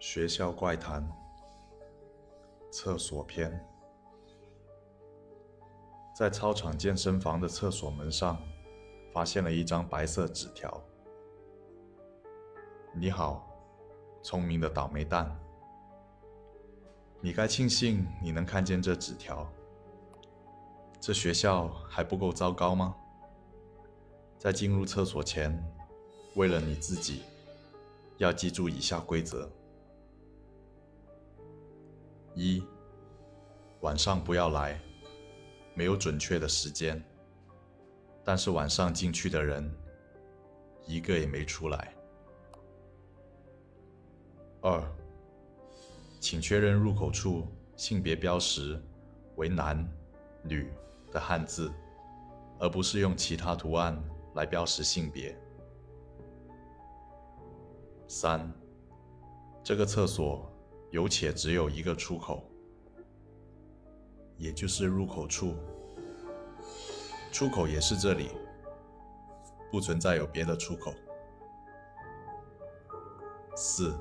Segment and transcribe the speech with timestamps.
[0.00, 1.04] 学校怪谈，
[2.70, 3.66] 厕所篇。
[6.16, 8.40] 在操场健身房的厕所门上，
[9.12, 10.80] 发现了一张白色纸条
[12.94, 13.44] ：“你好，
[14.22, 15.36] 聪明的倒霉蛋，
[17.20, 19.50] 你该庆幸你能看见这纸条。
[21.00, 22.94] 这学校还不够糟糕吗？
[24.38, 25.60] 在进入厕所前，
[26.36, 27.22] 为了你自己，
[28.18, 29.50] 要记住以下规则。”
[32.40, 32.62] 一，
[33.80, 34.80] 晚上不要来，
[35.74, 37.02] 没有准确的时间，
[38.22, 39.68] 但是晚上进去的人
[40.86, 41.92] 一个也没出来。
[44.60, 44.80] 二，
[46.20, 48.80] 请确认入口处性别标识
[49.34, 49.84] 为男、
[50.44, 50.72] 女
[51.10, 51.72] 的汉字，
[52.60, 54.00] 而不是用其他图案
[54.36, 55.36] 来标识性别。
[58.06, 58.48] 三，
[59.64, 60.48] 这个厕所。
[60.90, 62.42] 有且只有一个出口，
[64.38, 65.54] 也就是入口处。
[67.30, 68.30] 出口也是这里，
[69.70, 70.94] 不存在有别的出口。
[73.54, 73.94] 四，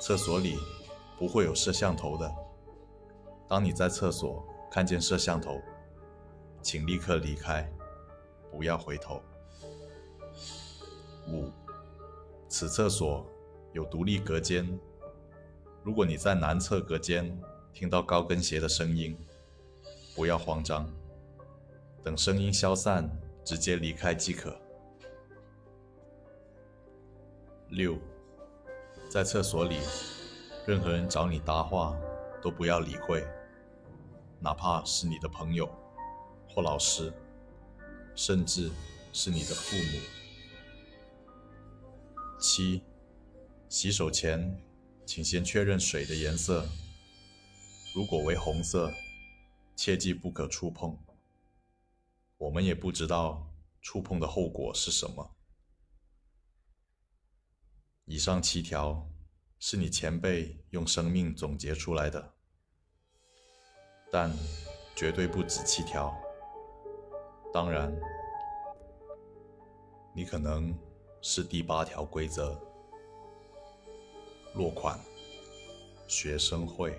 [0.00, 0.58] 厕所里
[1.18, 2.30] 不会有摄像头的。
[3.48, 5.60] 当你在厕所看见摄像头，
[6.60, 7.66] 请立刻离开，
[8.50, 9.22] 不要回头。
[11.26, 11.50] 五，
[12.48, 13.26] 此厕所
[13.72, 14.78] 有独立隔间。
[15.82, 17.40] 如果你在男厕隔间
[17.72, 19.16] 听到高跟鞋的声音，
[20.14, 20.86] 不要慌张，
[22.04, 23.10] 等声音消散，
[23.44, 24.54] 直接离开即可。
[27.70, 27.96] 六，
[29.08, 29.78] 在厕所里，
[30.66, 31.96] 任何人找你搭话
[32.42, 33.26] 都不要理会，
[34.38, 35.66] 哪怕是你的朋友
[36.48, 37.10] 或老师，
[38.14, 38.70] 甚至
[39.14, 39.98] 是你的父母。
[42.38, 42.82] 七，
[43.70, 44.62] 洗手前。
[45.10, 46.64] 请先确认水的颜色，
[47.96, 48.92] 如果为红色，
[49.74, 50.96] 切记不可触碰。
[52.38, 53.44] 我们也不知道
[53.82, 55.34] 触碰的后果是什么。
[58.04, 59.04] 以上七条
[59.58, 62.32] 是你前辈用生命总结出来的，
[64.12, 64.32] 但
[64.94, 66.16] 绝对不止七条。
[67.52, 67.92] 当然，
[70.14, 70.72] 你可能
[71.20, 72.69] 是第八条规则。
[74.54, 74.98] 落款：
[76.06, 76.92] 学生会。